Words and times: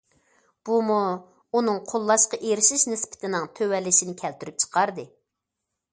بۇمۇ 0.69 0.95
ئۇنىڭ 1.59 1.77
قوللاشقا 1.91 2.41
ئېرىشىش 2.47 2.85
نىسبىتىنىڭ 2.95 3.47
تۆۋەنلىشىنى 3.61 4.19
كەلتۈرۈپ 4.23 4.63
چىقاردى. 4.65 5.07